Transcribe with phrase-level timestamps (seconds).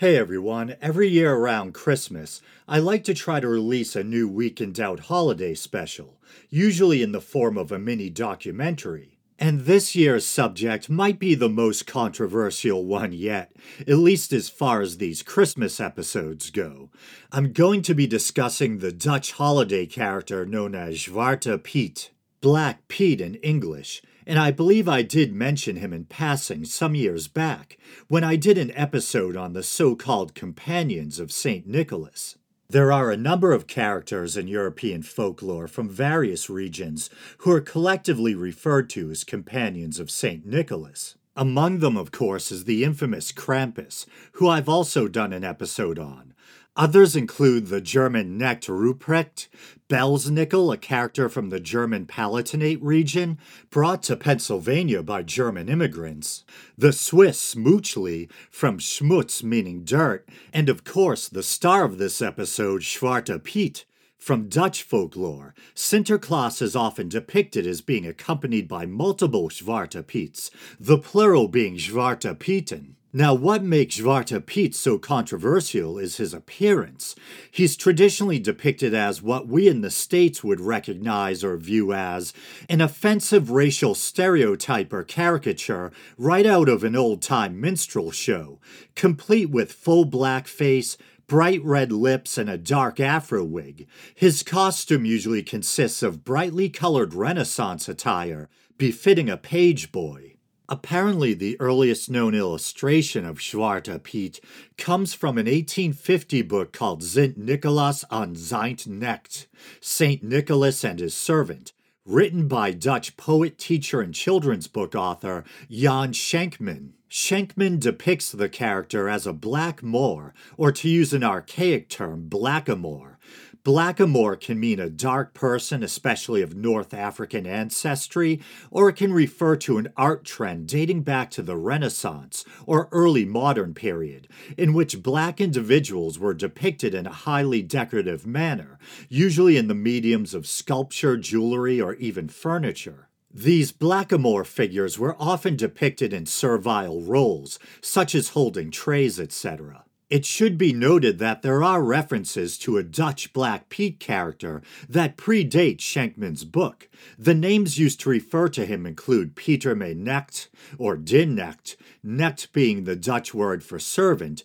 [0.00, 4.58] Hey everyone, every year around Christmas, I like to try to release a new Week
[4.58, 9.18] in Doubt holiday special, usually in the form of a mini documentary.
[9.38, 14.80] And this year's subject might be the most controversial one yet, at least as far
[14.80, 16.88] as these Christmas episodes go.
[17.30, 22.08] I'm going to be discussing the Dutch holiday character known as Zwarte Piet,
[22.42, 27.28] Black Pete in English, and I believe I did mention him in passing some years
[27.28, 27.76] back
[28.08, 31.66] when I did an episode on the so called companions of St.
[31.66, 32.38] Nicholas.
[32.66, 38.34] There are a number of characters in European folklore from various regions who are collectively
[38.34, 40.46] referred to as companions of St.
[40.46, 41.16] Nicholas.
[41.36, 46.32] Among them, of course, is the infamous Krampus, who I've also done an episode on,
[46.76, 49.48] Others include the German Knecht Ruprecht,
[49.88, 53.38] Belsnickel, a character from the German Palatinate region,
[53.70, 56.44] brought to Pennsylvania by German immigrants,
[56.78, 62.82] the Swiss Schmutzli, from Schmutz meaning dirt, and of course the star of this episode,
[62.82, 63.84] Zwarte Piet,
[64.16, 70.98] from Dutch folklore, Sinterklaas is often depicted as being accompanied by multiple Zwarte Piets, the
[70.98, 72.96] plural being Zwarte Pieten.
[73.12, 77.16] Now, what makes Zwarte Piet so controversial is his appearance.
[77.50, 82.32] He's traditionally depicted as what we in the States would recognize or view as
[82.68, 88.60] an offensive racial stereotype or caricature right out of an old time minstrel show,
[88.94, 93.88] complete with full black face, bright red lips, and a dark afro wig.
[94.14, 100.29] His costume usually consists of brightly colored Renaissance attire, befitting a page boy.
[100.72, 104.38] Apparently, the earliest known illustration of Zwarte Piet
[104.78, 109.48] comes from an 1850 book called Sint Nicolaas aan zijn Knecht,
[109.80, 111.72] Saint Nicholas and His Servant,
[112.06, 116.90] written by Dutch poet, teacher, and children's book author Jan Schenkman.
[117.10, 123.16] Schenkman depicts the character as a black Moor, or to use an archaic term, blackamoor,
[123.62, 128.40] Blackamoor can mean a dark person, especially of North African ancestry,
[128.70, 133.26] or it can refer to an art trend dating back to the Renaissance or early
[133.26, 138.78] modern period, in which black individuals were depicted in a highly decorative manner,
[139.10, 143.08] usually in the mediums of sculpture, jewelry, or even furniture.
[143.32, 149.84] These blackamoor figures were often depicted in servile roles, such as holding trays, etc.
[150.10, 155.16] It should be noted that there are references to a Dutch Black Pete character that
[155.16, 156.88] predate Schenkman's book.
[157.16, 162.52] The names used to refer to him include Peter Me Knecht or Din Knecht, Knecht
[162.52, 164.42] being the Dutch word for servant,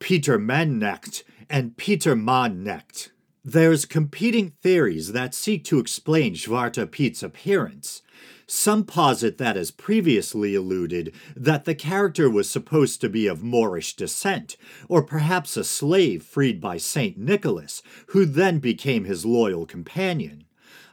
[0.00, 3.08] Peter Man Knecht, and Peter Man Knecht.
[3.42, 8.02] There's competing theories that seek to explain Zwarte Piet's appearance.
[8.48, 13.96] Some posit that, as previously alluded, that the character was supposed to be of Moorish
[13.96, 14.56] descent,
[14.88, 20.44] or perhaps a slave freed by Saint Nicholas, who then became his loyal companion.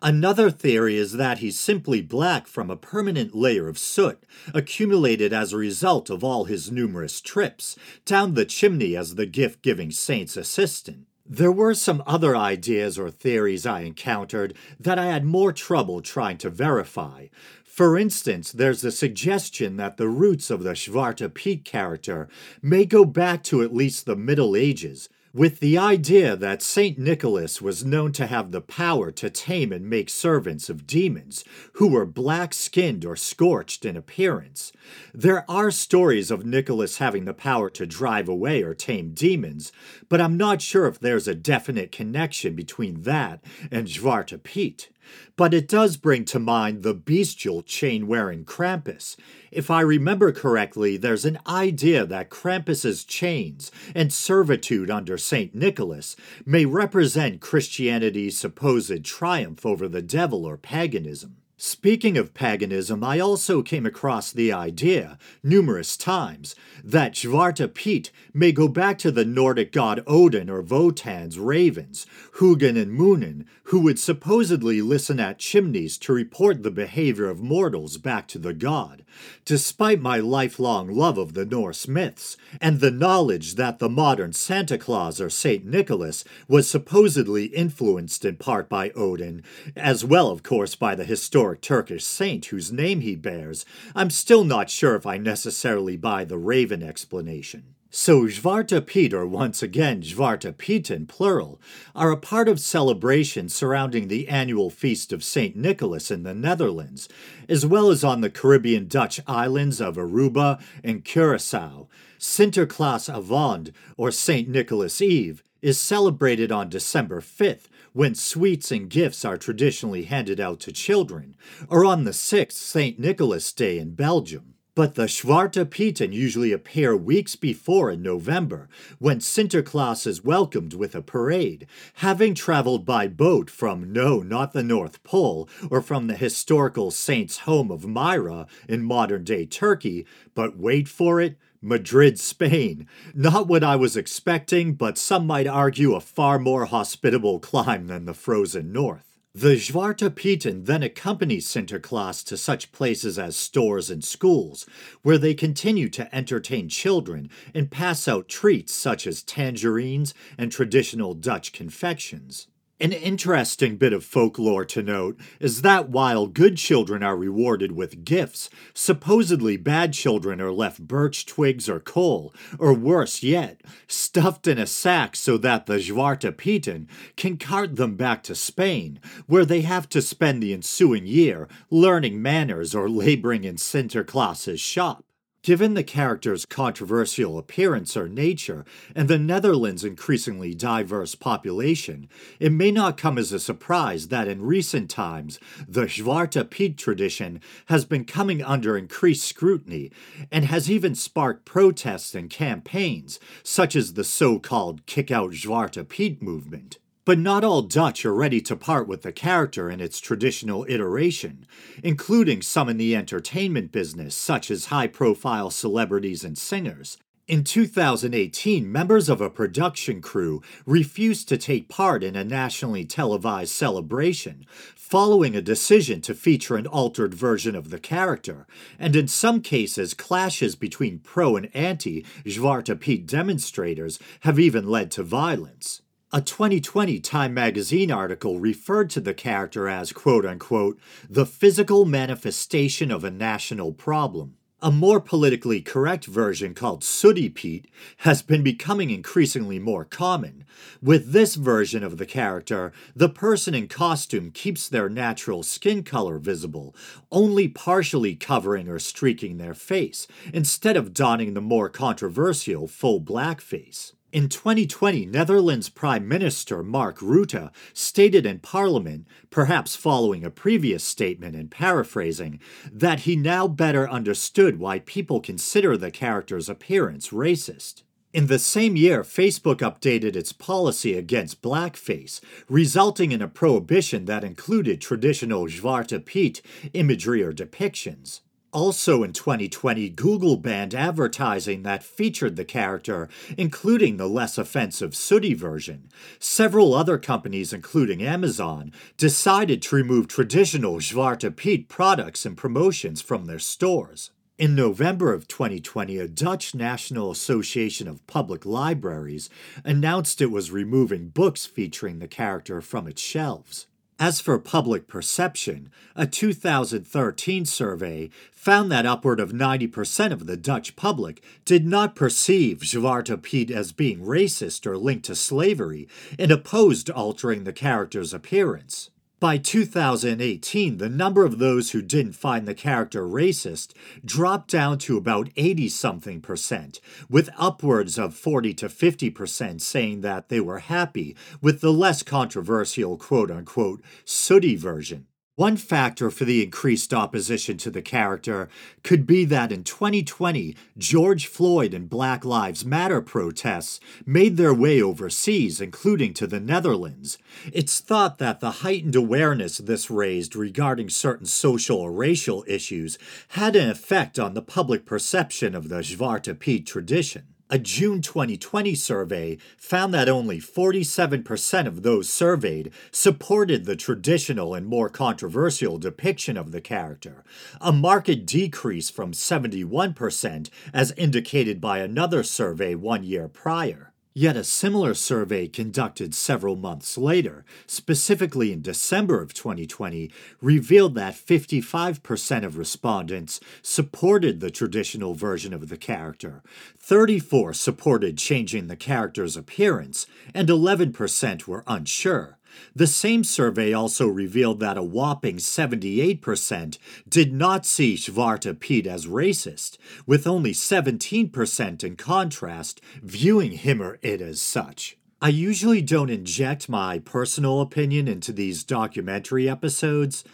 [0.01, 5.53] Another theory is that he's simply black from a permanent layer of soot, accumulated as
[5.53, 10.35] a result of all his numerous trips down the chimney as the gift giving saint's
[10.35, 11.05] assistant.
[11.25, 16.37] There were some other ideas or theories I encountered that I had more trouble trying
[16.39, 17.27] to verify.
[17.63, 22.27] For instance, there's the suggestion that the roots of the Zwarte Piet character
[22.61, 26.99] may go back to at least the Middle Ages, with the idea that St.
[26.99, 31.87] Nicholas was known to have the power to tame and make servants of demons who
[31.87, 34.71] were black skinned or scorched in appearance.
[35.11, 39.71] There are stories of Nicholas having the power to drive away or tame demons,
[40.07, 44.92] but I'm not sure if there's a definite connection between that and Zwarte.
[45.35, 49.15] But it does bring to mind the bestial chain wearing Krampus.
[49.51, 55.53] If I remember correctly, there's an idea that Krampus's chains and servitude under St.
[55.53, 56.15] Nicholas
[56.45, 61.37] may represent Christianity's supposed triumph over the devil or paganism.
[61.55, 68.51] Speaking of paganism, I also came across the idea, numerous times, that Zwarte Piet may
[68.51, 72.07] go back to the Nordic god Odin or Wotan's ravens,
[72.39, 77.97] Hugin and Munin, who would supposedly listen at chimneys to report the behavior of mortals
[77.97, 79.05] back to the god.
[79.45, 84.77] Despite my lifelong love of the Norse myths, and the knowledge that the modern Santa
[84.77, 85.63] Claus or St.
[85.63, 89.43] Nicholas was supposedly influenced in part by Odin,
[89.75, 91.03] as well, of course, by the
[91.43, 96.23] historic Turkish saint whose name he bears, I'm still not sure if I necessarily buy
[96.23, 97.75] the Raven explanation.
[97.89, 101.59] So Zwarte Piet, or once again Zwarte Pieten plural,
[101.93, 105.57] are a part of celebrations surrounding the annual feast of St.
[105.57, 107.09] Nicholas in the Netherlands,
[107.49, 111.89] as well as on the Caribbean Dutch islands of Aruba and Curacao.
[112.17, 114.47] Sinterklaas Avond, or St.
[114.47, 120.59] Nicholas Eve, is celebrated on December 5th, when sweets and gifts are traditionally handed out
[120.59, 121.35] to children,
[121.69, 122.99] or on the 6th St.
[122.99, 124.55] Nicholas Day in Belgium.
[124.75, 128.67] But the Zwarte Pieten usually appear weeks before in November,
[128.97, 131.67] when Sinterklaas is welcomed with a parade,
[131.97, 137.39] having traveled by boat from no, not the North Pole, or from the historical saint's
[137.39, 142.87] home of Myra in modern day Turkey, but wait for it, Madrid, Spain.
[143.13, 148.05] Not what I was expecting, but some might argue a far more hospitable climb than
[148.05, 149.13] the frozen north.
[149.35, 154.67] The Zwarte Pieten then accompany Sinterklaas to such places as stores and schools,
[155.01, 161.15] where they continue to entertain children and pass out treats such as tangerines and traditional
[161.15, 162.47] Dutch confections.
[162.83, 168.03] An interesting bit of folklore to note is that while good children are rewarded with
[168.03, 174.57] gifts, supposedly bad children are left birch twigs or coal, or worse yet, stuffed in
[174.57, 179.61] a sack so that the Zwarte Pieten can cart them back to Spain, where they
[179.61, 185.05] have to spend the ensuing year learning manners or laboring in Sinterklaas's shop.
[185.43, 188.63] Given the character's controversial appearance or nature
[188.95, 192.07] and the Netherlands' increasingly diverse population,
[192.39, 197.41] it may not come as a surprise that in recent times the Zwarte Piet tradition
[197.65, 199.91] has been coming under increased scrutiny
[200.31, 205.89] and has even sparked protests and campaigns, such as the so called Kick Out Zwarte
[205.89, 206.77] Piet movement.
[207.05, 211.45] But not all Dutch are ready to part with the character in its traditional iteration,
[211.83, 216.97] including some in the entertainment business, such as high profile celebrities and singers.
[217.27, 223.51] In 2018, members of a production crew refused to take part in a nationally televised
[223.51, 228.47] celebration, following a decision to feature an altered version of the character,
[228.79, 234.89] and in some cases, clashes between pro and anti Zwarte Piet demonstrators have even led
[234.91, 235.82] to violence.
[236.15, 240.79] A 2020 Time magazine article referred to the character as, quote unquote,
[241.09, 244.35] the physical manifestation of a national problem.
[244.61, 247.67] A more politically correct version called Sooty Pete
[247.97, 250.45] has been becoming increasingly more common.
[250.83, 256.19] With this version of the character, the person in costume keeps their natural skin color
[256.19, 256.75] visible,
[257.11, 263.93] only partially covering or streaking their face, instead of donning the more controversial full blackface.
[264.13, 271.35] In 2020, Netherlands Prime Minister Mark Rutte stated in Parliament, perhaps following a previous statement
[271.35, 272.39] and paraphrasing,
[272.71, 277.81] that he now better understood why people consider the character's appearance racist.
[278.13, 284.23] In the same year, Facebook updated its policy against blackface, resulting in a prohibition that
[284.23, 286.39] included traditional Zwarte Piet
[286.73, 288.19] imagery or depictions.
[288.53, 295.33] Also in 2020, Google banned advertising that featured the character, including the less offensive Sooty
[295.33, 295.89] version.
[296.19, 303.25] Several other companies, including Amazon, decided to remove traditional Zwarte Piet products and promotions from
[303.25, 304.11] their stores.
[304.37, 309.31] In November of 2020, a Dutch National Association of Public Libraries
[309.63, 313.65] announced it was removing books featuring the character from its shelves.
[314.05, 320.75] As for public perception, a 2013 survey found that upward of 90% of the Dutch
[320.75, 325.87] public did not perceive Zwarte Piet as being racist or linked to slavery
[326.19, 328.89] and opposed altering the character's appearance.
[329.23, 333.71] By 2018, the number of those who didn't find the character racist
[334.03, 340.01] dropped down to about 80 something percent, with upwards of 40 to 50 percent saying
[340.01, 345.07] that they were happy with the less controversial quote unquote sooty version.
[345.35, 348.49] One factor for the increased opposition to the character
[348.83, 354.79] could be that in 2020, George Floyd and Black Lives Matter protests made their way
[354.79, 357.17] overseas, including to the Netherlands.
[357.51, 362.99] It's thought that the heightened awareness this raised regarding certain social or racial issues
[363.29, 367.32] had an effect on the public perception of the Zwarte Piet tradition.
[367.53, 374.65] A June 2020 survey found that only 47% of those surveyed supported the traditional and
[374.65, 377.23] more controversial depiction of the character,
[377.61, 383.92] a marked decrease from 71% as indicated by another survey one year prior.
[384.15, 391.15] Yet a similar survey conducted several months later, specifically in December of 2020, revealed that
[391.15, 396.43] 55% of respondents supported the traditional version of the character,
[396.77, 402.37] 34 supported changing the character's appearance, and 11% were unsure.
[402.75, 409.05] The same survey also revealed that a whopping 78% did not see Zwarte Piet as
[409.05, 414.97] racist, with only 17% in contrast viewing him or it as such.
[415.21, 420.25] I usually don't inject my personal opinion into these documentary episodes,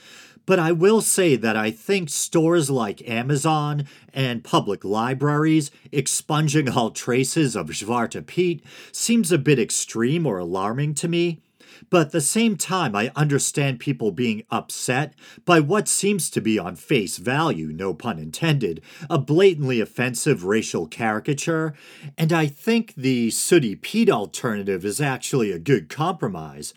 [0.48, 3.86] but I will say that I think stores like Amazon
[4.16, 10.96] and public libraries expunging all traces of Zwarte Piet seems a bit extreme or alarming
[10.96, 11.44] to me.
[11.90, 15.14] But at the same time, I understand people being upset
[15.46, 20.88] by what seems to be on face value, no pun intended, a blatantly offensive racial
[20.88, 21.74] caricature,
[22.18, 26.74] and I think the Sooty Pete alternative is actually a good compromise.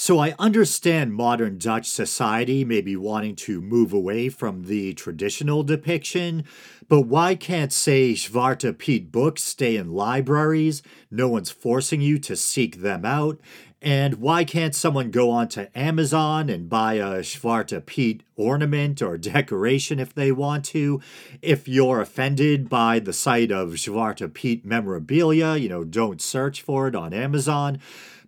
[0.00, 5.64] So I understand modern Dutch society may be wanting to move away from the traditional
[5.64, 6.44] depiction,
[6.88, 10.84] but why can't, say, Zwarte Piet books stay in libraries?
[11.10, 13.40] No one's forcing you to seek them out.
[13.80, 20.00] And why can't someone go onto Amazon and buy a Zwarte Piet ornament or decoration
[20.00, 21.00] if they want to?
[21.42, 26.88] If you're offended by the sight of Zwarte Piet memorabilia, you know, don't search for
[26.88, 27.78] it on Amazon.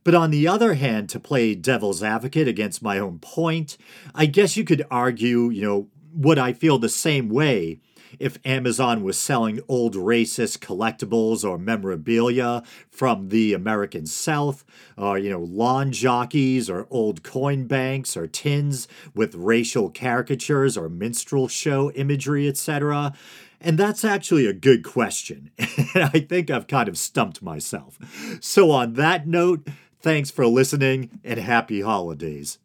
[0.05, 3.77] But on the other hand, to play devil's advocate against my own point,
[4.15, 7.81] I guess you could argue, you know, would I feel the same way
[8.19, 14.65] if Amazon was selling old racist collectibles or memorabilia from the American South,
[14.97, 20.89] or, you know, lawn jockeys or old coin banks or tins with racial caricatures or
[20.89, 23.13] minstrel show imagery, etc.
[23.61, 25.51] And that's actually a good question.
[25.93, 27.99] And I think I've kind of stumped myself.
[28.41, 29.67] So, on that note,
[30.01, 32.61] thanks for listening and happy holidays.